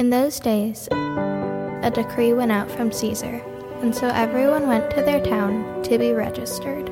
[0.00, 3.42] In those days, a decree went out from Caesar,
[3.82, 6.86] and so everyone went to their town to be registered.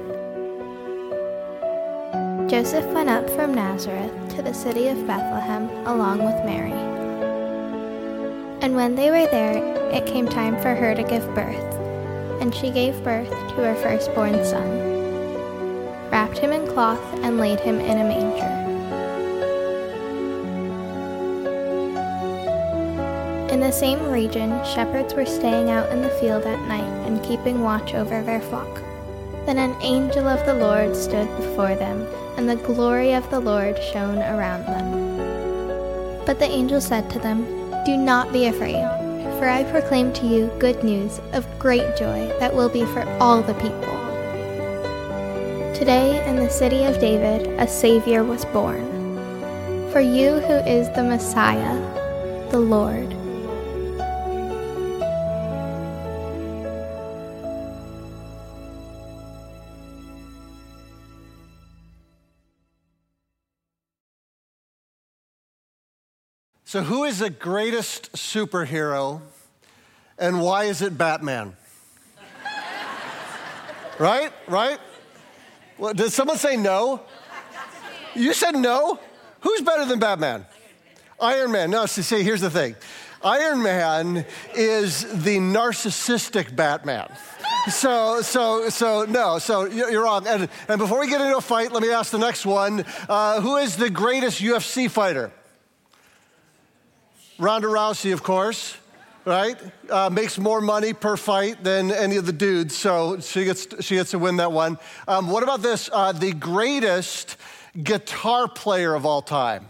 [2.51, 6.71] Joseph went up from Nazareth to the city of Bethlehem along with Mary.
[8.61, 9.57] And when they were there,
[9.91, 11.75] it came time for her to give birth,
[12.43, 14.69] and she gave birth to her firstborn son,
[16.11, 18.68] wrapped him in cloth, and laid him in a manger.
[23.59, 27.61] In the same region, shepherds were staying out in the field at night and keeping
[27.61, 28.81] watch over their flock.
[29.47, 33.77] Then an angel of the Lord stood before them and the glory of the Lord
[33.83, 36.25] shone around them.
[36.25, 37.45] But the angel said to them,
[37.85, 38.87] Do not be afraid,
[39.41, 43.43] for I proclaim to you good news of great joy that will be for all
[43.43, 43.99] the people.
[45.75, 48.87] Today in the city of David a Savior was born.
[49.91, 51.77] For you who is the Messiah,
[52.53, 53.18] the Lord.
[66.69, 69.23] So, who is the greatest superhero
[70.19, 71.57] and why is it Batman?
[73.99, 74.31] right?
[74.47, 74.79] Right?
[75.79, 77.01] Well, did someone say no?
[78.15, 79.01] You said no?
[79.41, 80.45] Who's better than Batman?
[81.19, 81.71] Iron Man.
[81.71, 82.77] No, see, here's the thing
[83.25, 87.11] Iron Man is the narcissistic Batman.
[87.71, 90.27] So, so, so, no, so you're wrong.
[90.27, 93.41] And, and before we get into a fight, let me ask the next one uh,
[93.41, 95.33] Who is the greatest UFC fighter?
[97.39, 98.77] Ronda Rousey, of course,
[99.25, 99.57] right?
[99.89, 103.95] Uh, makes more money per fight than any of the dudes, so she gets, she
[103.95, 104.77] gets to win that one.
[105.07, 105.89] Um, what about this?
[105.93, 107.37] Uh, the greatest
[107.81, 109.69] guitar player of all time.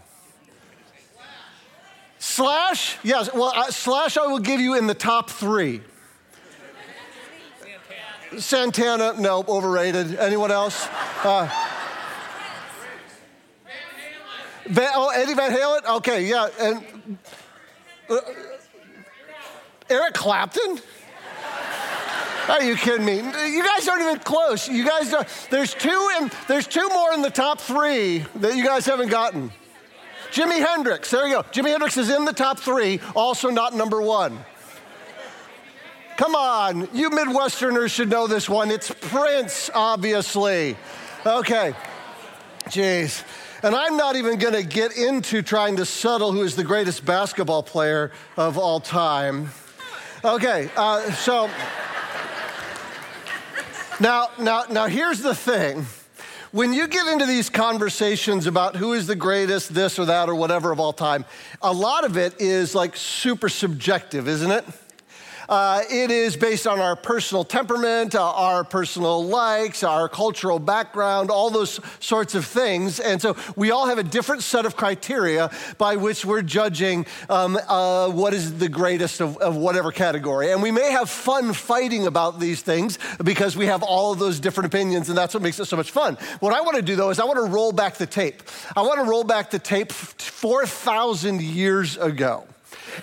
[2.17, 2.97] Slash?
[3.03, 5.81] Yes, well, uh, Slash I will give you in the top three.
[8.37, 10.15] Santana, no, overrated.
[10.15, 10.87] Anyone else?
[11.23, 11.47] Uh,
[14.65, 15.97] Van, oh, Eddie Van Halen?
[15.97, 16.47] Okay, yeah.
[16.59, 17.17] And
[18.09, 18.19] Uh,
[19.89, 20.79] Eric Clapton?
[22.47, 23.17] Are you kidding me?
[23.17, 24.67] You guys aren't even close.
[24.67, 25.27] You guys don't.
[25.51, 29.51] There's two, in, there's two more in the top three that you guys haven't gotten.
[30.31, 31.43] Jimi Hendrix, there you go.
[31.43, 34.37] Jimi Hendrix is in the top three, also not number one.
[36.17, 38.71] Come on, you Midwesterners should know this one.
[38.71, 40.75] It's Prince, obviously.
[41.25, 41.73] Okay,
[42.69, 43.23] jeez.
[43.61, 47.05] And I'm not even going to get into trying to settle who is the greatest
[47.05, 49.49] basketball player of all time.
[50.23, 51.49] Okay, uh, so
[53.99, 55.85] now, now, now here's the thing.
[56.51, 60.35] When you get into these conversations about who is the greatest, this or that or
[60.35, 61.25] whatever of all time,
[61.61, 64.65] a lot of it is like super subjective, isn't it?
[65.49, 71.31] Uh, it is based on our personal temperament, uh, our personal likes, our cultural background,
[71.31, 72.99] all those sorts of things.
[72.99, 75.49] And so we all have a different set of criteria
[75.79, 80.51] by which we're judging um, uh, what is the greatest of, of whatever category.
[80.51, 84.39] And we may have fun fighting about these things because we have all of those
[84.39, 86.15] different opinions, and that's what makes it so much fun.
[86.41, 88.43] What I want to do, though, is I want to roll back the tape.
[88.75, 92.45] I want to roll back the tape 4,000 years ago.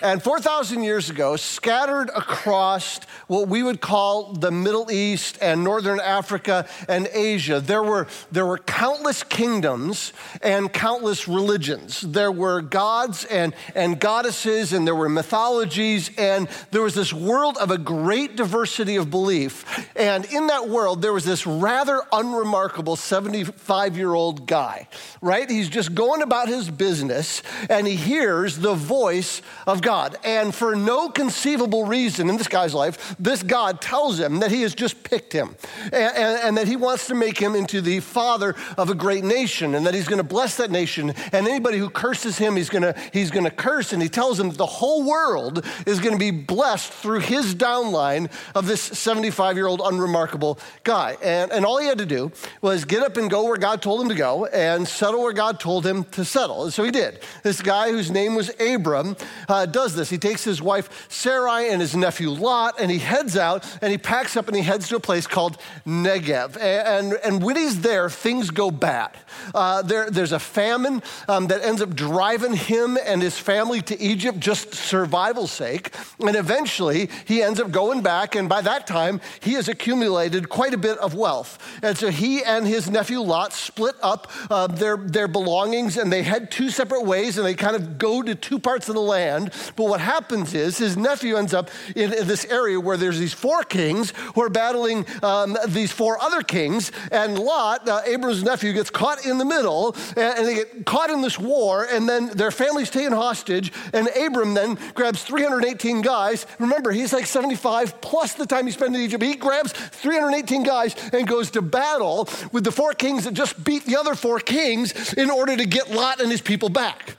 [0.01, 5.99] And 4,000 years ago, scattered across what we would call the Middle East and Northern
[5.99, 12.01] Africa and Asia, there were, there were countless kingdoms and countless religions.
[12.01, 17.57] There were gods and, and goddesses, and there were mythologies, and there was this world
[17.57, 19.65] of a great diversity of belief.
[19.95, 24.87] And in that world, there was this rather unremarkable 75 year old guy,
[25.21, 25.49] right?
[25.49, 30.15] He's just going about his business, and he hears the voice of God.
[30.23, 34.61] And for no conceivable reason in this guy's life, this God tells him that he
[34.63, 37.99] has just picked him and, and, and that he wants to make him into the
[37.99, 41.13] father of a great nation and that he's going to bless that nation.
[41.31, 43.93] And anybody who curses him, he's going to, he's going to curse.
[43.93, 47.55] And he tells him that the whole world is going to be blessed through his
[47.55, 51.17] downline of this 75 year old unremarkable guy.
[51.23, 52.31] And, and all he had to do
[52.61, 55.59] was get up and go where God told him to go and settle where God
[55.59, 56.63] told him to settle.
[56.63, 57.19] And so he did.
[57.43, 59.15] This guy whose name was Abram
[59.47, 60.09] uh, does this.
[60.09, 63.97] He takes his wife Sarai and his nephew Lot, and he heads out and he
[63.97, 66.57] packs up and he heads to a place called Negev.
[66.59, 69.17] And, and when he's there, things go bad.
[69.53, 73.99] Uh, there, there's a famine um, that ends up driving him and his family to
[73.99, 75.93] Egypt just survival's sake.
[76.19, 80.73] And eventually, he ends up going back, and by that time, he has accumulated quite
[80.73, 81.57] a bit of wealth.
[81.83, 86.23] And so he and his nephew Lot split up uh, their, their belongings and they
[86.23, 89.53] head two separate ways and they kind of go to two parts of the land.
[89.75, 93.33] But what happens is his nephew ends up in, in this area where there's these
[93.33, 96.91] four kings who are battling um, these four other kings.
[97.11, 101.09] And Lot, uh, Abram's nephew, gets caught in the middle and, and they get caught
[101.09, 101.85] in this war.
[101.89, 103.71] And then their family's taken hostage.
[103.93, 106.45] And Abram then grabs 318 guys.
[106.59, 109.23] Remember, he's like 75 plus the time he spent in Egypt.
[109.23, 113.85] He grabs 318 guys and goes to battle with the four kings that just beat
[113.85, 117.15] the other four kings in order to get Lot and his people back.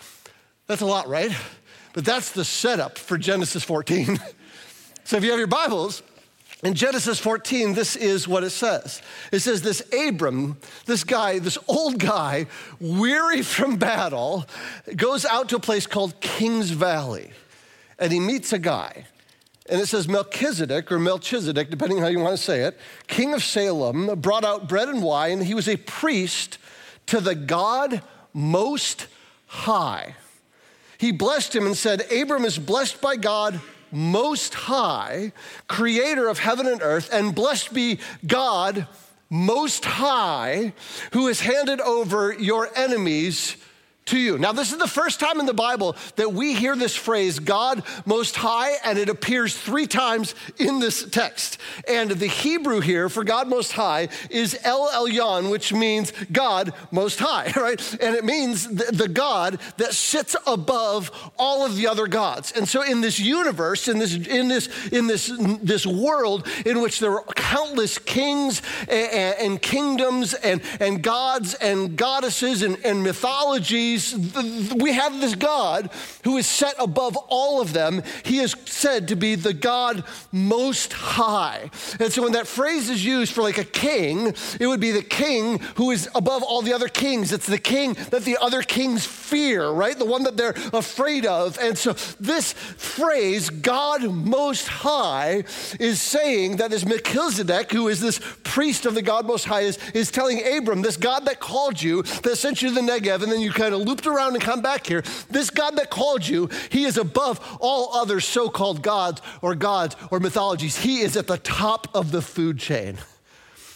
[0.66, 1.32] That's a lot, right?
[1.98, 4.20] But that's the setup for Genesis 14.
[5.02, 6.04] so if you have your Bibles,
[6.62, 9.02] in Genesis 14, this is what it says.
[9.32, 12.46] It says, This Abram, this guy, this old guy,
[12.78, 14.46] weary from battle,
[14.94, 17.32] goes out to a place called King's Valley,
[17.98, 19.06] and he meets a guy.
[19.68, 22.78] And it says Melchizedek, or Melchizedek, depending on how you want to say it,
[23.08, 25.40] king of Salem, brought out bread and wine.
[25.40, 26.58] He was a priest
[27.06, 28.02] to the God
[28.32, 29.08] Most
[29.46, 30.14] High.
[30.98, 33.60] He blessed him and said, Abram is blessed by God
[33.90, 35.32] Most High,
[35.68, 38.86] creator of heaven and earth, and blessed be God
[39.30, 40.74] Most High,
[41.12, 43.56] who has handed over your enemies
[44.08, 44.38] to you.
[44.38, 47.82] Now, this is the first time in the Bible that we hear this phrase, God
[48.04, 51.58] Most High, and it appears three times in this text.
[51.86, 57.18] And the Hebrew here for God Most High is El Elyon, which means God Most
[57.18, 57.80] High, right?
[58.00, 62.52] And it means the God that sits above all of the other gods.
[62.52, 65.32] And so in this universe, in this, in this, in this,
[65.62, 71.96] this world in which there are countless kings and, and kingdoms and, and gods and
[71.96, 73.97] goddesses and, and mythologies,
[74.76, 75.90] we have this God
[76.24, 78.02] who is set above all of them.
[78.24, 81.70] He is said to be the God most high.
[82.00, 85.02] And so when that phrase is used for like a king, it would be the
[85.02, 87.32] king who is above all the other kings.
[87.32, 89.98] It's the king that the other kings fear, right?
[89.98, 91.58] The one that they're afraid of.
[91.58, 95.44] And so this phrase, God most high,
[95.80, 99.78] is saying that this Melchizedek, who is this priest of the God most high, is,
[99.94, 103.30] is telling Abram, this God that called you, that sent you to the Negev, and
[103.30, 105.02] then you kind of looped around and come back here.
[105.30, 109.96] This God that called you, he is above all other so called gods or gods
[110.10, 110.76] or mythologies.
[110.76, 112.98] He is at the top of the food chain.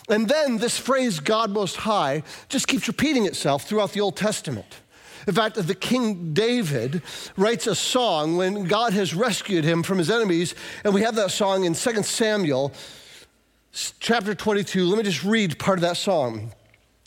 [0.09, 4.81] And then this phrase, God Most High, just keeps repeating itself throughout the Old Testament.
[5.27, 7.03] In fact, the King David
[7.37, 10.55] writes a song when God has rescued him from his enemies,
[10.85, 12.73] and we have that song in 2 Samuel
[14.01, 14.85] chapter 22.
[14.85, 16.53] Let me just read part of that song.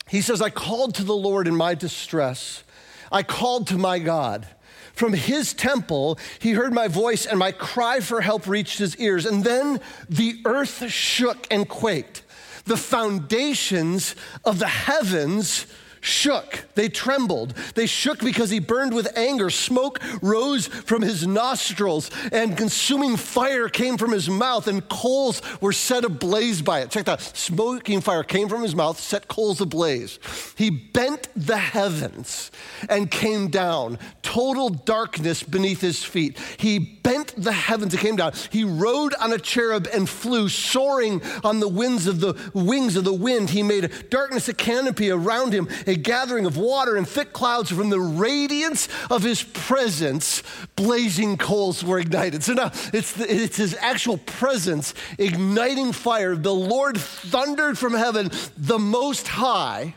[0.08, 2.64] He says, I called to the Lord in my distress.
[3.10, 4.46] I called to my God.
[4.92, 9.26] From his temple, he heard my voice, and my cry for help reached his ears.
[9.26, 12.22] And then the earth shook and quaked.
[12.64, 15.66] The foundations of the heavens
[16.06, 16.64] shook.
[16.74, 17.54] They trembled.
[17.74, 19.50] They shook because he burned with anger.
[19.50, 25.72] Smoke rose from his nostrils, and consuming fire came from his mouth, and coals were
[25.72, 26.90] set ablaze by it.
[26.90, 27.20] Check that.
[27.20, 30.18] Smoking fire came from his mouth, set coals ablaze.
[30.56, 32.50] He bent the heavens
[32.88, 36.38] and came down, total darkness beneath his feet.
[36.56, 38.32] He bent the heavens and came down.
[38.50, 43.04] He rode on a cherub and flew, soaring on the winds of the wings of
[43.04, 43.50] the wind.
[43.50, 47.90] He made darkness a canopy around him, a gathering of water and thick clouds from
[47.90, 50.42] the radiance of his presence,
[50.76, 52.42] blazing coals were ignited.
[52.42, 56.36] So now it's, the, it's his actual presence igniting fire.
[56.36, 59.94] The Lord thundered from heaven, the Most High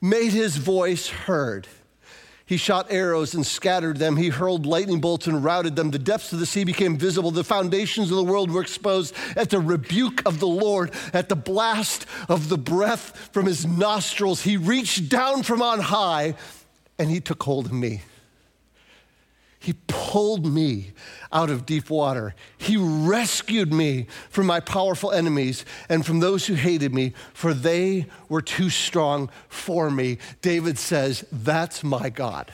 [0.00, 1.66] made his voice heard.
[2.50, 4.16] He shot arrows and scattered them.
[4.16, 5.92] He hurled lightning bolts and routed them.
[5.92, 7.30] The depths of the sea became visible.
[7.30, 11.36] The foundations of the world were exposed at the rebuke of the Lord, at the
[11.36, 14.42] blast of the breath from his nostrils.
[14.42, 16.34] He reached down from on high
[16.98, 18.02] and he took hold of me.
[19.60, 20.92] He pulled me
[21.30, 22.34] out of deep water.
[22.56, 28.06] He rescued me from my powerful enemies and from those who hated me, for they
[28.30, 30.16] were too strong for me.
[30.40, 32.50] David says, That's my God.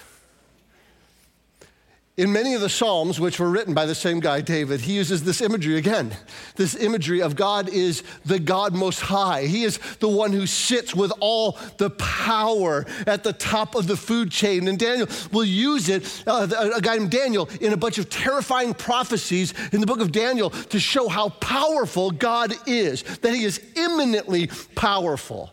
[2.16, 5.23] In many of the Psalms, which were written by the same guy, David, he uses
[5.23, 6.16] this imagery again.
[6.54, 9.42] This imagery of God is the God Most High.
[9.42, 13.99] He is the one who sits with all the power at the top of the
[13.99, 14.66] food chain.
[14.66, 18.73] And Daniel will use it, uh, a guy named Daniel, in a bunch of terrifying
[18.73, 23.61] prophecies in the book of Daniel to show how powerful God is, that he is
[23.75, 25.52] imminently powerful.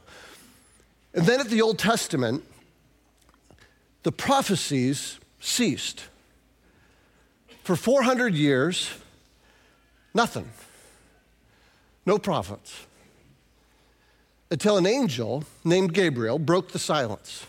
[1.14, 2.42] And then at the Old Testament,
[4.04, 6.06] the prophecies ceased.
[7.64, 8.92] For 400 years,
[10.14, 10.50] nothing.
[12.06, 12.86] No prophets.
[14.52, 17.46] Until an angel named Gabriel broke the silence.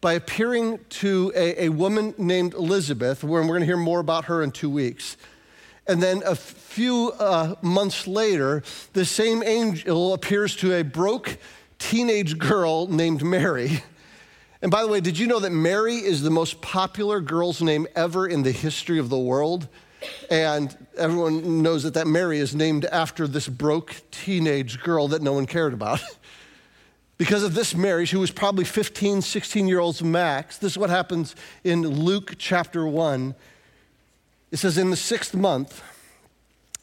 [0.00, 4.26] by appearing to a, a woman named Elizabeth, where we're going to hear more about
[4.26, 5.16] her in two weeks.
[5.86, 11.38] And then a few uh, months later, the same angel appears to a broke
[11.78, 13.82] teenage girl named Mary.
[14.64, 17.86] And by the way, did you know that Mary is the most popular girl's name
[17.94, 19.68] ever in the history of the world?
[20.30, 25.34] And everyone knows that that Mary is named after this broke teenage girl that no
[25.34, 26.00] one cared about.
[27.18, 30.88] because of this Mary, who was probably 15, 16 year olds max, this is what
[30.88, 33.34] happens in Luke chapter 1.
[34.50, 35.82] It says, In the sixth month,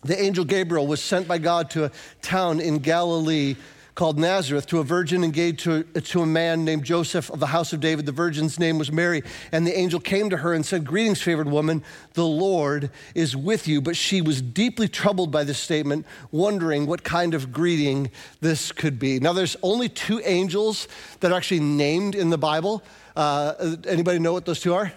[0.04, 3.56] the angel Gabriel was sent by God to a town in Galilee
[4.02, 7.72] called Nazareth to a virgin engaged to, to a man named Joseph of the house
[7.72, 8.08] of David.
[8.08, 9.22] The virgin's name was Mary.
[9.52, 13.68] And the angel came to her and said, Greetings, favored woman, the Lord is with
[13.68, 13.80] you.
[13.80, 18.98] But she was deeply troubled by this statement, wondering what kind of greeting this could
[18.98, 19.20] be.
[19.20, 20.88] Now, there's only two angels
[21.20, 22.82] that are actually named in the Bible.
[23.16, 24.92] Uh, anybody know what those two are?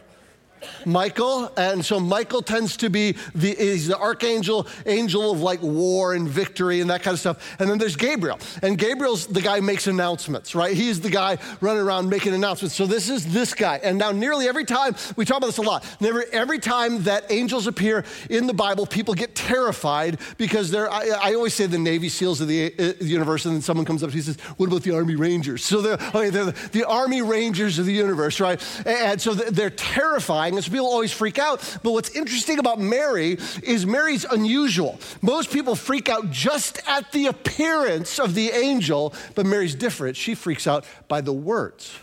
[0.84, 1.52] Michael.
[1.56, 6.28] And so Michael tends to be the, he's the archangel, angel of like war and
[6.28, 7.56] victory and that kind of stuff.
[7.58, 8.38] And then there's Gabriel.
[8.62, 10.74] And Gabriel's the guy makes announcements, right?
[10.76, 12.74] He's the guy running around making announcements.
[12.74, 13.80] So this is this guy.
[13.82, 15.84] And now nearly every time, we talk about this a lot,
[16.32, 21.34] every time that angels appear in the Bible, people get terrified because they're, I, I
[21.34, 24.08] always say the Navy SEALs of the, uh, the, universe, and then someone comes up
[24.08, 25.64] and he says, what about the Army Rangers?
[25.64, 28.62] So they're, okay, they're the, the Army Rangers of the universe, right?
[28.86, 31.78] And so they're terrifying and so people always freak out.
[31.82, 34.98] But what's interesting about Mary is Mary's unusual.
[35.22, 40.16] Most people freak out just at the appearance of the angel, but Mary's different.
[40.16, 41.96] She freaks out by the words,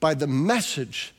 [0.00, 1.14] by the message.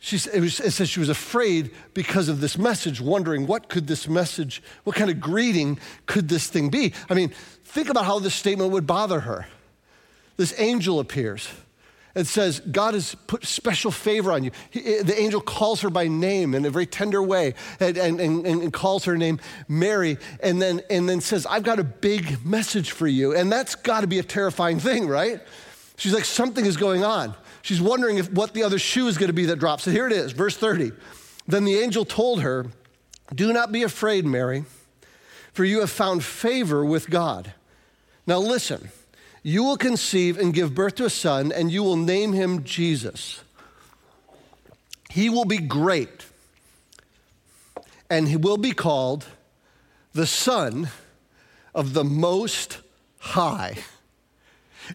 [0.00, 3.86] She, it, was, it says she was afraid because of this message, wondering what could
[3.86, 6.92] this message, what kind of greeting could this thing be?
[7.10, 7.32] I mean,
[7.64, 9.46] think about how this statement would bother her.
[10.36, 11.48] This angel appears
[12.18, 14.50] it says God has put special favor on you.
[14.70, 18.20] He, eh, the angel calls her by name in a very tender way and, and,
[18.20, 22.44] and, and, calls her name Mary and then, and then says, I've got a big
[22.44, 23.34] message for you.
[23.34, 25.40] And that's got to be a terrifying thing, right?
[25.96, 27.34] She's like, something is going on.
[27.62, 29.84] She's wondering if what the other shoe is going to be that drops.
[29.84, 30.92] So here it is, verse 30.
[31.46, 32.66] Then the angel told her,
[33.34, 34.64] Do not be afraid, Mary,
[35.52, 37.54] for you have found favor with God.
[38.26, 38.90] Now listen.
[39.48, 43.40] You will conceive and give birth to a son, and you will name him Jesus.
[45.08, 46.26] He will be great,
[48.10, 49.24] and he will be called
[50.12, 50.90] the Son
[51.74, 52.80] of the Most
[53.20, 53.78] High.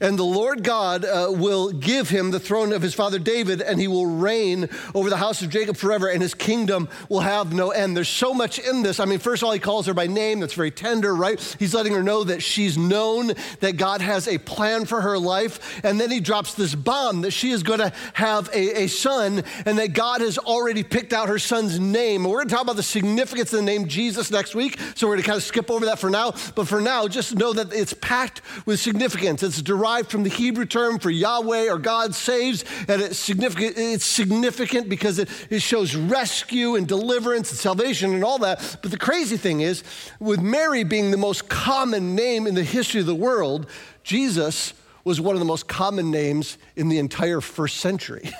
[0.01, 3.79] And the Lord God uh, will give him the throne of his father David, and
[3.79, 7.69] he will reign over the house of Jacob forever, and his kingdom will have no
[7.69, 7.95] end.
[7.95, 8.99] There's so much in this.
[8.99, 10.39] I mean, first of all, he calls her by name.
[10.39, 11.39] That's very tender, right?
[11.59, 15.83] He's letting her know that she's known that God has a plan for her life.
[15.83, 19.43] And then he drops this bomb that she is going to have a, a son,
[19.65, 22.23] and that God has already picked out her son's name.
[22.23, 24.79] And we're going to talk about the significance of the name Jesus next week.
[24.95, 26.33] So we're going to kind of skip over that for now.
[26.55, 29.43] But for now, just know that it's packed with significance.
[29.43, 33.73] It's direct derived from the Hebrew term for Yahweh or God saves, and it's significant,
[33.77, 38.77] it's significant because it, it shows rescue and deliverance and salvation and all that.
[38.81, 39.83] But the crazy thing is,
[40.21, 43.67] with Mary being the most common name in the history of the world,
[44.03, 44.73] Jesus
[45.03, 48.31] was one of the most common names in the entire first century.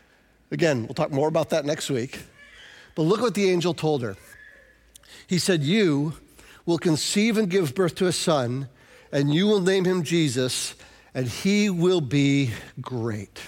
[0.50, 2.20] Again, we'll talk more about that next week.
[2.94, 4.18] But look what the angel told her.
[5.26, 6.12] He said, You
[6.66, 8.68] will conceive and give birth to a son,
[9.10, 10.74] and you will name him Jesus
[11.14, 12.50] and he will be
[12.80, 13.40] great.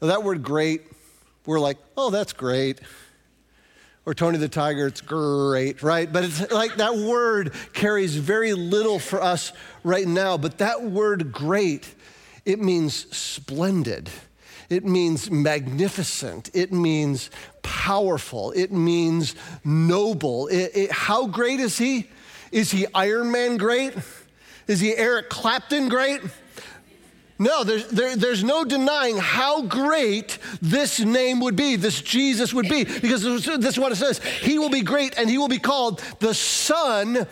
[0.00, 0.82] Now, that word great,
[1.46, 2.80] we're like, oh, that's great.
[4.06, 6.12] Or Tony the Tiger, it's great, right?
[6.12, 10.36] But it's like that word carries very little for us right now.
[10.36, 11.94] But that word great,
[12.44, 14.10] it means splendid.
[14.68, 16.50] It means magnificent.
[16.52, 17.30] It means
[17.62, 18.52] powerful.
[18.52, 19.34] It means
[19.64, 20.48] noble.
[20.48, 22.10] It, it, how great is he?
[22.52, 23.94] Is he Iron Man great?
[24.66, 26.20] Is he Eric Clapton great?
[27.38, 32.68] No, there's, there, there's no denying how great this name would be, this Jesus would
[32.68, 34.22] be, because this is what it says.
[34.22, 37.26] He will be great and he will be called the Son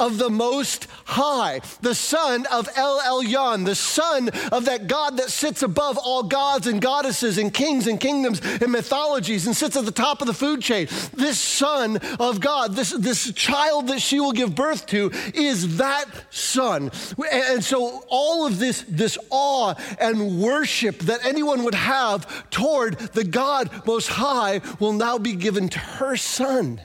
[0.00, 5.30] of the Most High, the Son of El Elyon, the Son of that God that
[5.30, 9.84] sits above all gods and goddesses and kings and kingdoms and mythologies and sits at
[9.84, 10.88] the top of the food chain.
[11.12, 16.06] This Son of God, this, this child that she will give birth to, is that
[16.30, 16.90] Son.
[17.30, 23.24] And so all of this, this awe and worship that anyone would have toward the
[23.24, 26.80] God Most High will now be given to her Son.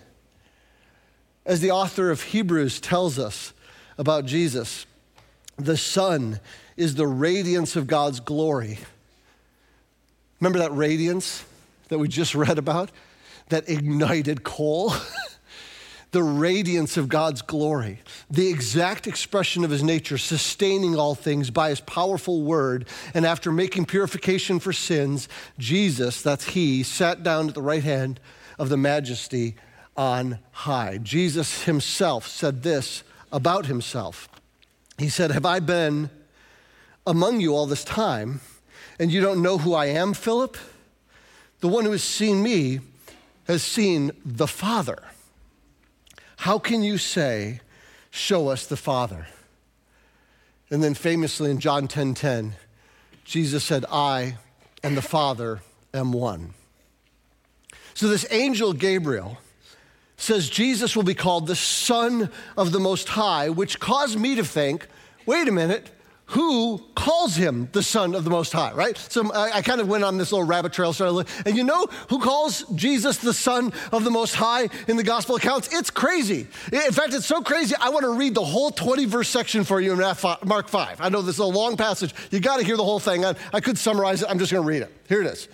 [1.46, 3.53] As the author of Hebrews tells us
[3.98, 4.86] about Jesus,
[5.58, 6.39] the Son
[6.77, 8.79] is the radiance of God's glory,
[10.39, 11.43] Remember that radiance
[11.89, 12.91] that we just read about?
[13.50, 14.93] That ignited coal?
[16.12, 21.69] the radiance of God's glory, the exact expression of his nature, sustaining all things by
[21.69, 22.88] his powerful word.
[23.13, 25.29] And after making purification for sins,
[25.60, 28.19] Jesus, that's he, sat down at the right hand
[28.58, 29.55] of the majesty
[29.99, 30.97] on high.
[30.97, 33.03] Jesus himself said this
[33.33, 34.29] about himself.
[34.97, 36.09] He said, Have I been
[37.05, 38.39] among you all this time,
[38.97, 40.55] and you don't know who I am, Philip?
[41.59, 42.79] The one who has seen me
[43.45, 45.03] has seen the Father.
[46.37, 47.59] How can you say,
[48.09, 49.27] Show us the Father?
[50.71, 52.55] And then famously in John 10:10, 10, 10,
[53.25, 54.37] Jesus said, I
[54.81, 55.59] and the Father
[55.93, 56.53] am one.
[57.95, 59.39] So this angel Gabriel
[60.19, 64.43] says Jesus will be called the Son of the Most High, which caused me to
[64.43, 64.88] think,
[65.25, 65.91] wait a minute,
[66.29, 68.95] who calls him the Son of the Most High, right?
[68.95, 71.63] So I, I, kind of went on this little rabbit trail, started looking, and you
[71.63, 75.73] know who calls Jesus the Son of the Most High in the Gospel accounts?
[75.73, 76.47] It's crazy.
[76.71, 79.81] In fact, it's so crazy, I want to read the whole 20 verse section for
[79.81, 81.01] you in Mark 5.
[81.01, 82.13] I know this is a long passage.
[82.29, 83.25] You got to hear the whole thing.
[83.25, 84.93] I, I could summarize it, I'm just going to read it.
[85.07, 85.47] Here it is.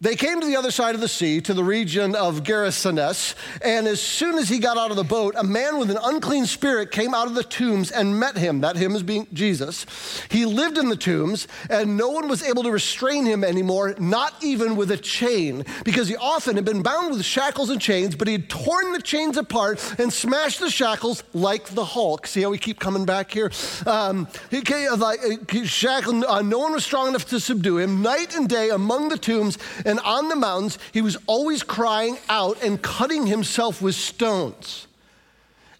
[0.00, 3.88] They came to the other side of the sea, to the region of Gerasenes, and
[3.88, 6.92] as soon as he got out of the boat, a man with an unclean spirit
[6.92, 8.60] came out of the tombs and met him.
[8.60, 9.86] That him is being Jesus.
[10.30, 14.34] He lived in the tombs, and no one was able to restrain him anymore, not
[14.40, 18.28] even with a chain, because he often had been bound with shackles and chains, but
[18.28, 22.28] he had torn the chains apart and smashed the shackles like the Hulk.
[22.28, 23.50] See how we keep coming back here?
[23.84, 25.18] Um, he came, like,
[25.64, 28.00] shackled, uh, no one was strong enough to subdue him.
[28.00, 29.58] Night and day among the tombs,
[29.88, 34.86] and on the mountains, he was always crying out and cutting himself with stones.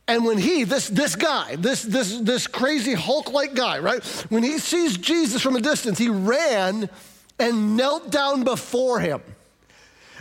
[0.08, 4.42] And when he, this, this guy, this, this, this crazy Hulk like guy, right, when
[4.42, 6.88] he sees Jesus from a distance, he ran
[7.38, 9.20] and knelt down before him.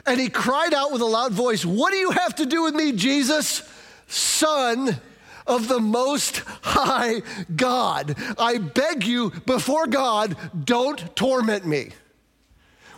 [0.06, 2.76] And he cried out with a loud voice, What do you have to do with
[2.76, 3.64] me, Jesus,
[4.08, 5.00] Son
[5.48, 7.22] of the Most High
[7.56, 8.18] God?
[8.38, 11.92] I beg you, before God, don't torment me.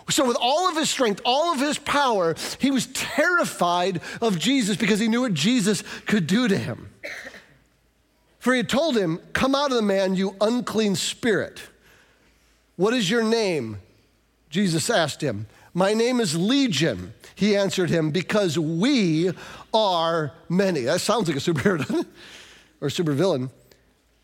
[0.10, 4.76] So, with all of his strength, all of his power, he was terrified of Jesus
[4.76, 6.90] because he knew what Jesus could do to him.
[8.40, 11.62] For he had told him, Come out of the man, you unclean spirit.
[12.76, 13.80] What is your name?
[14.50, 15.48] Jesus asked him.
[15.74, 19.32] My name is Legion, he answered him, because we
[19.74, 20.82] are many.
[20.82, 22.06] That sounds like a superhero?
[22.82, 23.50] Or supervillain.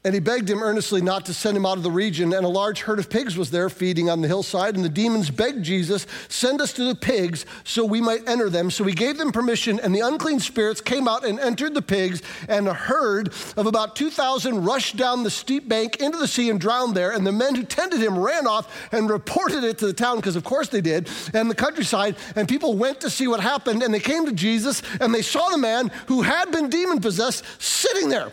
[0.05, 2.31] And he begged him earnestly not to send him out of the region.
[2.31, 4.75] And a large herd of pigs was there feeding on the hillside.
[4.75, 8.69] And the demons begged Jesus, Send us to the pigs so we might enter them.
[8.69, 9.79] So he gave them permission.
[9.79, 12.21] And the unclean spirits came out and entered the pigs.
[12.47, 16.61] And a herd of about 2,000 rushed down the steep bank into the sea and
[16.61, 17.09] drowned there.
[17.09, 20.35] And the men who tended him ran off and reported it to the town, because
[20.35, 22.15] of course they did, and the countryside.
[22.35, 23.81] And people went to see what happened.
[23.81, 27.43] And they came to Jesus and they saw the man who had been demon possessed
[27.57, 28.31] sitting there,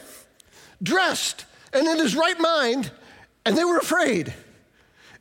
[0.83, 2.91] dressed and in his right mind,
[3.45, 4.33] and they were afraid.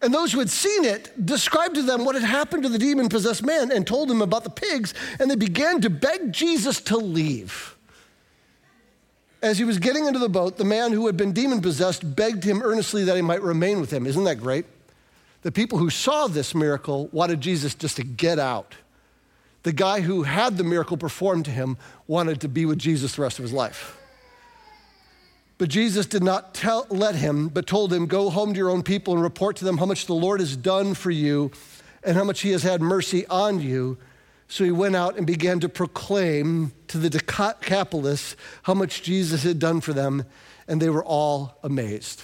[0.02, 3.08] And those who had seen it described to them what had happened to the demon
[3.08, 6.98] possessed man and told them about the pigs, and they began to beg Jesus to
[6.98, 7.76] leave.
[9.44, 12.44] As he was getting into the boat, the man who had been demon possessed begged
[12.44, 14.06] him earnestly that he might remain with him.
[14.06, 14.66] Isn't that great?
[15.44, 18.76] The people who saw this miracle wanted Jesus just to get out.
[19.64, 23.22] The guy who had the miracle performed to him wanted to be with Jesus the
[23.22, 23.98] rest of his life.
[25.62, 28.82] But Jesus did not tell, let him, but told him, Go home to your own
[28.82, 31.52] people and report to them how much the Lord has done for you
[32.02, 34.00] and how much he has had mercy on you.
[34.48, 39.60] So he went out and began to proclaim to the Decapolis how much Jesus had
[39.60, 40.26] done for them,
[40.68, 42.24] and they were all amazed.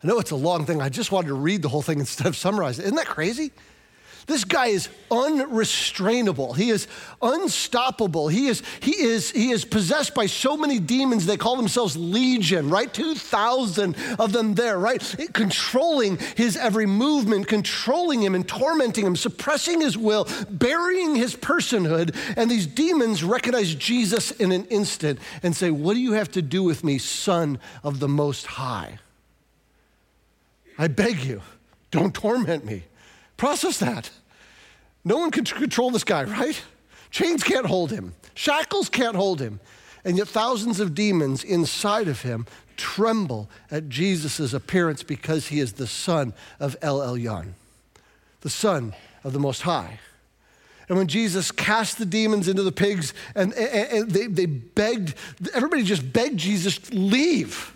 [0.00, 0.80] I know it's a long thing.
[0.80, 2.84] I just wanted to read the whole thing instead of summarize it.
[2.84, 3.50] Isn't that crazy?
[4.26, 6.56] This guy is unrestrainable.
[6.56, 6.88] He is
[7.22, 8.26] unstoppable.
[8.26, 12.68] He is, he is, he is possessed by so many demons, they call themselves legion,
[12.68, 12.92] right?
[12.92, 15.00] 2,000 of them there, right?
[15.32, 22.16] Controlling his every movement, controlling him and tormenting him, suppressing his will, burying his personhood.
[22.36, 26.42] And these demons recognize Jesus in an instant and say, What do you have to
[26.42, 28.98] do with me, Son of the Most High?
[30.76, 31.42] I beg you,
[31.92, 32.82] don't torment me.
[33.36, 34.10] Process that.
[35.04, 36.60] No one can control this guy, right?
[37.10, 39.60] Chains can't hold him, shackles can't hold him.
[40.04, 42.46] And yet, thousands of demons inside of him
[42.76, 47.54] tremble at Jesus' appearance because he is the son of El Elyon,
[48.42, 48.94] the son
[49.24, 49.98] of the Most High.
[50.88, 55.14] And when Jesus cast the demons into the pigs, and, and, and they, they begged,
[55.52, 57.74] everybody just begged Jesus, leave.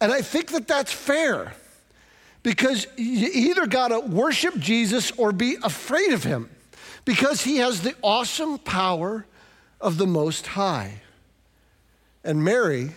[0.00, 1.54] And I think that that's fair
[2.46, 6.48] because you either got to worship Jesus or be afraid of him
[7.04, 9.26] because he has the awesome power
[9.80, 11.00] of the Most High.
[12.22, 12.92] And Mary,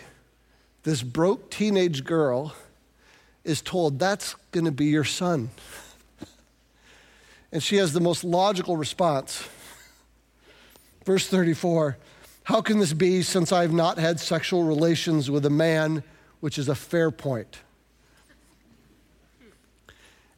[0.84, 2.54] this broke teenage girl,
[3.42, 5.50] is told that's going to be your son.
[7.50, 9.48] And she has the most logical response.
[11.04, 11.98] Verse 34
[12.44, 16.04] How can this be since I have not had sexual relations with a man,
[16.38, 17.58] which is a fair point?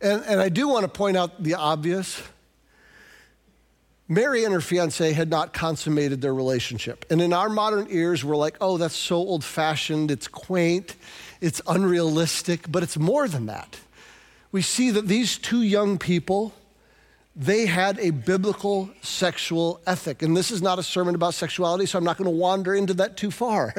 [0.03, 2.21] And, and I do want to point out the obvious.
[4.09, 7.07] Mary and her fiance had not consummated their relationship.
[7.09, 10.97] And in our modern ears, we're like, oh, that's so old fashioned, it's quaint,
[11.41, 13.79] it's unrealistic, but it's more than that.
[14.51, 16.53] We see that these two young people,
[17.35, 20.21] they had a biblical sexual ethic.
[20.21, 22.93] And this is not a sermon about sexuality, so I'm not going to wander into
[22.95, 23.73] that too far.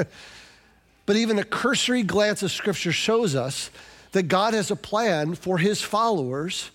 [1.06, 3.70] but even a cursory glance of scripture shows us
[4.14, 6.72] that God has a plan for his followers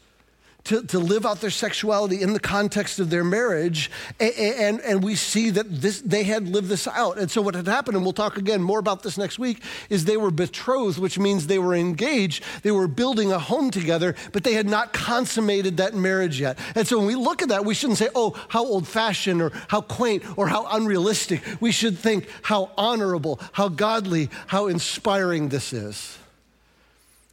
[0.68, 3.90] to, to live out their sexuality in the context of their marriage.
[4.20, 7.16] And, and, and, we see that this, they had lived this out.
[7.16, 10.04] And so, what had happened, and we'll talk again more about this next week, is
[10.04, 12.44] they were betrothed, which means they were engaged.
[12.62, 16.58] They were building a home together, but they had not consummated that marriage yet.
[16.74, 19.52] And so, when we look at that, we shouldn't say, oh, how old fashioned or
[19.68, 21.42] how quaint or how unrealistic.
[21.60, 26.18] We should think how honorable, how godly, how inspiring this is.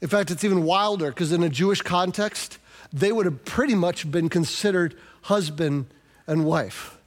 [0.01, 2.57] In fact, it's even wilder because in a Jewish context,
[2.91, 5.87] they would have pretty much been considered husband
[6.27, 6.97] and wife.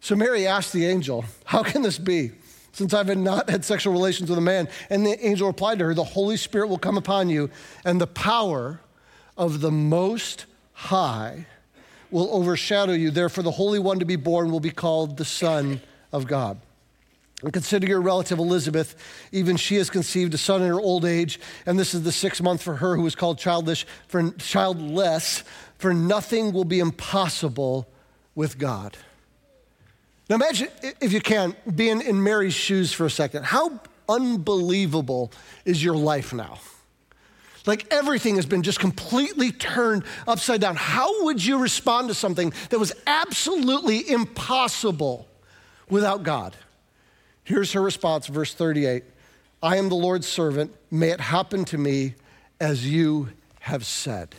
[0.00, 2.32] So Mary asked the angel, How can this be?
[2.72, 4.68] Since I've not had sexual relations with a man.
[4.88, 7.50] And the angel replied to her, The Holy Spirit will come upon you,
[7.84, 8.80] and the power
[9.36, 11.46] of the Most High
[12.10, 13.10] will overshadow you.
[13.10, 15.80] Therefore, the Holy One to be born will be called the Son
[16.12, 16.58] of God.
[17.42, 18.94] And consider your relative Elizabeth.
[19.32, 22.40] Even she has conceived a son in her old age, and this is the sixth
[22.40, 23.84] month for her who is called childless.
[24.08, 25.42] For childless,
[25.78, 27.88] for nothing will be impossible
[28.34, 28.96] with God.
[30.30, 30.68] Now imagine,
[31.00, 33.44] if you can, being in Mary's shoes for a second.
[33.44, 35.32] How unbelievable
[35.64, 36.58] is your life now?
[37.66, 40.76] Like everything has been just completely turned upside down.
[40.76, 45.28] How would you respond to something that was absolutely impossible
[45.88, 46.56] without God?
[47.44, 49.04] Here's her response, verse 38
[49.62, 50.74] I am the Lord's servant.
[50.90, 52.14] May it happen to me
[52.60, 54.34] as you have said.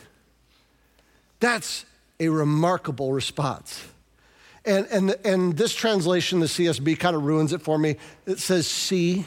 [1.40, 1.84] That's
[2.20, 3.86] a remarkable response.
[4.64, 7.96] And, and, and this translation, the CSB, kind of ruins it for me.
[8.26, 9.26] It says, see.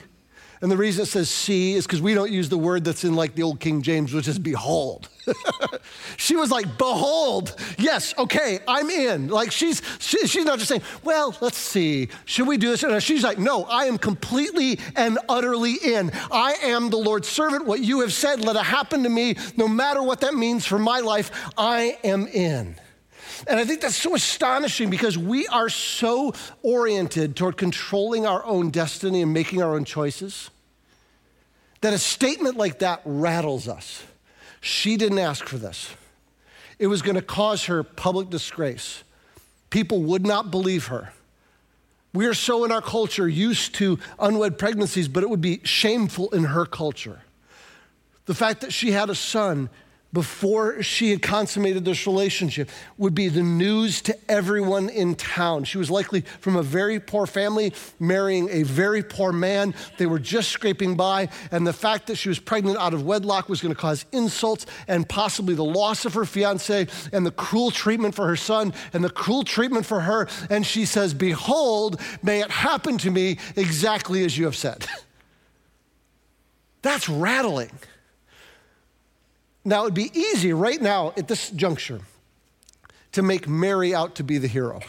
[0.62, 3.16] And the reason it says see is because we don't use the word that's in
[3.16, 5.10] like the old King James, which is behold.
[6.18, 9.28] she was like, behold, yes, okay, I'm in.
[9.28, 12.84] Like she's, she, she's not just saying, well, let's see, should we do this?
[12.84, 16.12] And she's like, no, I am completely and utterly in.
[16.32, 17.66] I am the Lord's servant.
[17.66, 20.80] What you have said, let it happen to me, no matter what that means for
[20.80, 22.76] my life, I am in.
[23.46, 28.70] And I think that's so astonishing because we are so oriented toward controlling our own
[28.72, 30.50] destiny and making our own choices
[31.82, 34.04] that a statement like that rattles us.
[34.62, 35.92] She didn't ask for this.
[36.80, 39.04] It was going to cause her public disgrace.
[39.70, 41.14] People would not believe her.
[42.14, 46.30] We are so in our culture used to unwed pregnancies, but it would be shameful
[46.32, 47.22] in her culture.
[48.26, 49.70] The fact that she had a son
[50.14, 55.64] before she had consummated this relationship would be the news to everyone in town.
[55.66, 59.76] She was likely from a very poor family, marrying a very poor man.
[59.98, 63.50] They were just scraping by, and the fact that she was pregnant out of wedlock
[63.50, 67.72] was going to cause insults and possibly the loss of her fiance and the cruel
[67.72, 70.28] treatment for her son and the cruel treatment for her.
[70.50, 74.88] And she says, Behold, may it happen to me exactly as you have said.
[76.82, 77.72] That's rattling.
[79.68, 82.00] Now, it'd be easy right now at this juncture
[83.12, 84.80] to make Mary out to be the hero.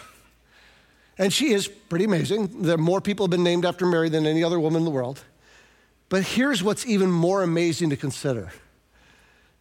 [1.18, 2.62] And she is pretty amazing.
[2.62, 4.92] There are more people have been named after Mary than any other woman in the
[4.92, 5.24] world.
[6.08, 8.52] But here's what's even more amazing to consider.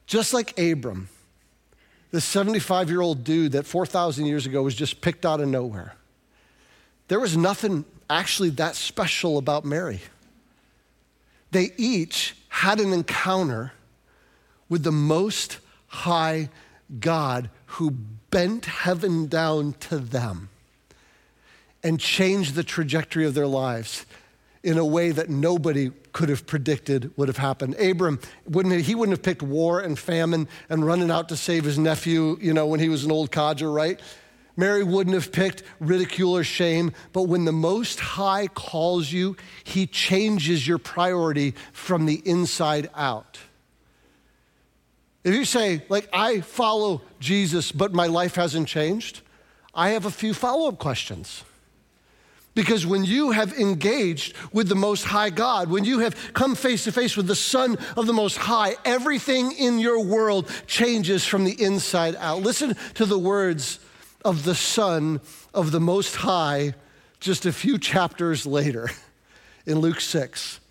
[0.05, 1.09] Just like Abram,
[2.11, 5.95] the 75 year old dude that 4,000 years ago was just picked out of nowhere,
[7.07, 9.99] there was nothing actually that special about Mary.
[11.49, 13.71] They each had an encounter
[14.69, 16.49] with the most high
[16.99, 20.49] God who bent heaven down to them
[21.83, 24.05] and changed the trajectory of their lives
[24.63, 27.75] in a way that nobody could have predicted would have happened.
[27.79, 31.77] Abram wouldn't he wouldn't have picked war and famine and running out to save his
[31.77, 34.01] nephew, you know, when he was an old codger, right?
[34.57, 39.85] Mary wouldn't have picked ridicule or shame, but when the Most High calls you, he
[39.85, 43.37] changes your priority from the inside out.
[45.27, 49.19] If you say, like, I follow Jesus, but my life hasn't changed,
[49.75, 51.43] I have a few follow up questions.
[52.55, 56.85] Because when you have engaged with the Most High God, when you have come face
[56.85, 61.43] to face with the Son of the Most High, everything in your world changes from
[61.43, 62.41] the inside out.
[62.41, 63.79] Listen to the words
[64.23, 65.19] of the Son
[65.53, 66.73] of the Most High
[67.19, 68.89] just a few chapters later
[69.65, 70.61] in Luke 6.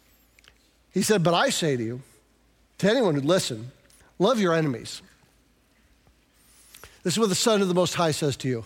[0.94, 2.00] He said, But I say to you,
[2.78, 3.70] to anyone who'd listen,
[4.18, 5.02] love your enemies.
[7.02, 8.64] This is what the Son of the Most High says to you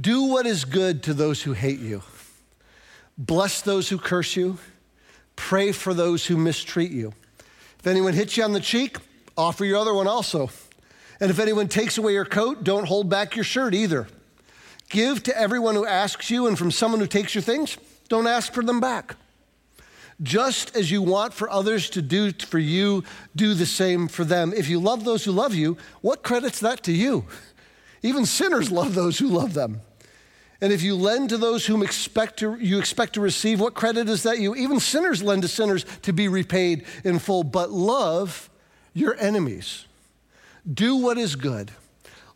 [0.00, 2.02] Do what is good to those who hate you
[3.18, 4.58] Bless those who curse you.
[5.36, 7.12] Pray for those who mistreat you.
[7.78, 8.98] If anyone hits you on the cheek,
[9.36, 10.50] offer your other one also.
[11.20, 14.08] And if anyone takes away your coat, don't hold back your shirt either.
[14.88, 18.52] Give to everyone who asks you, and from someone who takes your things, don't ask
[18.52, 19.16] for them back.
[20.22, 23.02] Just as you want for others to do for you,
[23.34, 24.52] do the same for them.
[24.54, 27.24] If you love those who love you, what credits that to you?
[28.02, 29.80] Even sinners love those who love them.
[30.60, 34.08] And if you lend to those whom expect to, you expect to receive, what credit
[34.08, 34.54] is that you?
[34.54, 37.42] Even sinners lend to sinners to be repaid in full.
[37.42, 38.48] But love
[38.94, 39.86] your enemies.
[40.72, 41.72] Do what is good.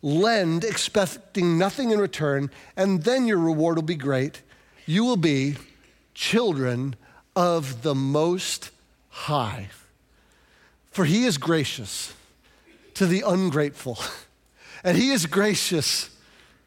[0.01, 4.41] Lend expecting nothing in return, and then your reward will be great.
[4.85, 5.55] You will be
[6.13, 6.97] children
[7.37, 8.71] of the Most
[9.09, 9.69] High.
[10.89, 12.15] For he is gracious
[12.95, 13.99] to the ungrateful,
[14.83, 16.09] and he is gracious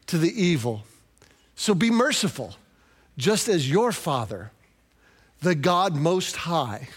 [0.07, 0.85] to the evil.
[1.55, 2.55] So be merciful,
[3.17, 4.51] just as your Father,
[5.41, 6.87] the God Most High,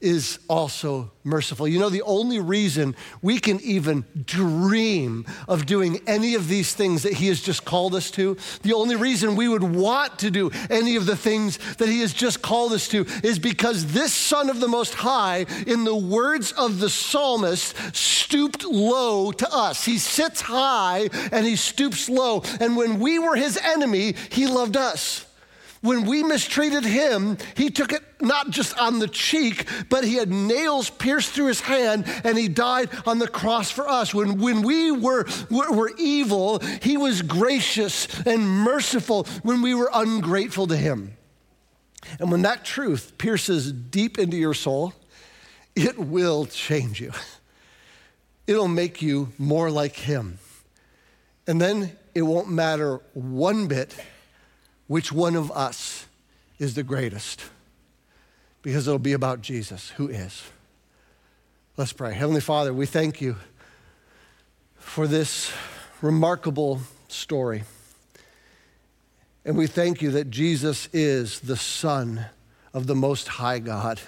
[0.00, 1.68] is also merciful.
[1.68, 7.02] You know, the only reason we can even dream of doing any of these things
[7.02, 10.50] that He has just called us to, the only reason we would want to do
[10.70, 14.50] any of the things that He has just called us to is because this Son
[14.50, 19.84] of the Most High, in the words of the psalmist, stooped low to us.
[19.84, 22.42] He sits high and He stoops low.
[22.60, 25.26] And when we were His enemy, He loved us.
[25.82, 30.30] When we mistreated him, he took it not just on the cheek, but he had
[30.30, 34.12] nails pierced through his hand and he died on the cross for us.
[34.12, 39.90] When, when we were, were, were evil, he was gracious and merciful when we were
[39.92, 41.16] ungrateful to him.
[42.18, 44.92] And when that truth pierces deep into your soul,
[45.74, 47.12] it will change you.
[48.46, 50.38] It'll make you more like him.
[51.46, 53.94] And then it won't matter one bit
[54.90, 56.06] which one of us
[56.58, 57.44] is the greatest?
[58.60, 60.42] Because it'll be about Jesus, who is.
[61.76, 62.12] Let's pray.
[62.12, 63.36] Heavenly Father, we thank you
[64.74, 65.52] for this
[66.02, 67.62] remarkable story.
[69.44, 72.26] And we thank you that Jesus is the Son
[72.74, 74.00] of the Most High God.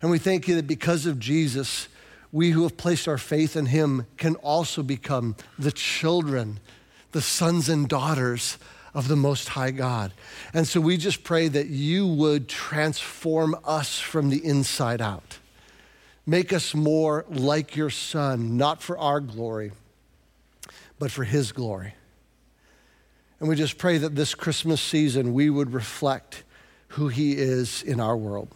[0.00, 1.86] And we thank you that because of Jesus,
[2.32, 6.60] we who have placed our faith in him can also become the children,
[7.12, 8.56] the sons and daughters
[8.94, 10.12] of the Most High God.
[10.52, 15.38] And so we just pray that you would transform us from the inside out.
[16.26, 19.72] Make us more like your Son, not for our glory,
[20.98, 21.94] but for his glory.
[23.40, 26.42] And we just pray that this Christmas season we would reflect
[26.88, 28.48] who he is in our world.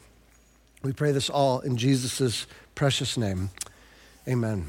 [0.82, 3.50] We pray this all in Jesus' precious name.
[4.26, 4.66] Amen.